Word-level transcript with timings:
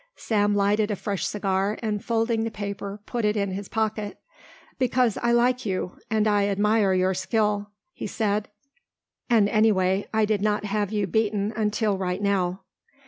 Sam 0.15 0.55
lighted 0.55 0.89
a 0.89 0.95
fresh 0.95 1.27
cigar 1.27 1.77
and 1.83 2.03
folding 2.03 2.43
the 2.43 2.49
paper 2.49 3.01
put 3.05 3.23
it 3.23 3.37
in 3.37 3.51
his 3.51 3.69
pocket. 3.69 4.17
"Because 4.79 5.15
I 5.21 5.31
like 5.31 5.63
you 5.63 5.99
and 6.09 6.27
I 6.27 6.47
admire 6.47 6.91
your 6.95 7.13
skill," 7.13 7.69
he 7.93 8.07
said, 8.07 8.49
"and 9.29 9.47
anyway 9.47 10.07
I 10.11 10.25
did 10.25 10.41
not 10.41 10.65
have 10.65 10.91
you 10.91 11.05
beaten 11.05 11.53
until 11.55 11.99
right 11.99 12.19
now." 12.19 12.61